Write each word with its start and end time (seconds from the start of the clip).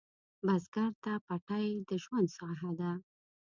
بزګر 0.45 0.91
ته 1.03 1.13
پټی 1.27 1.67
د 1.89 1.91
ژوند 2.03 2.27
ساحه 2.37 2.69
ده 2.79 2.91